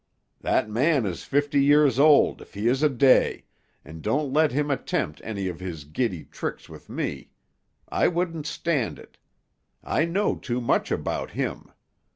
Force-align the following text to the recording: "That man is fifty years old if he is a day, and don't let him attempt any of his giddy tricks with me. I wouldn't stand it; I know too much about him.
"That 0.39 0.67
man 0.67 1.05
is 1.05 1.25
fifty 1.25 1.63
years 1.63 1.99
old 1.99 2.41
if 2.41 2.55
he 2.55 2.67
is 2.67 2.81
a 2.81 2.89
day, 2.89 3.45
and 3.85 4.01
don't 4.01 4.33
let 4.33 4.51
him 4.51 4.71
attempt 4.71 5.21
any 5.23 5.47
of 5.47 5.59
his 5.59 5.83
giddy 5.85 6.23
tricks 6.25 6.67
with 6.67 6.89
me. 6.89 7.29
I 7.87 8.07
wouldn't 8.07 8.47
stand 8.47 8.97
it; 8.97 9.19
I 9.83 10.05
know 10.05 10.37
too 10.37 10.59
much 10.59 10.89
about 10.89 11.29
him. 11.29 11.69